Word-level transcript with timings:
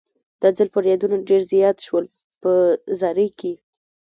دا 0.41 0.49
ځل 0.57 0.67
فریادونه 0.75 1.15
ډېر 1.29 1.41
زیات 1.53 1.77
شول 1.85 2.05
په 2.41 2.51
زارۍ 2.99 3.29
کې. 3.39 3.53